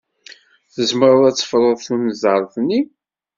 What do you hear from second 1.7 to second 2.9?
tunẓart-nni?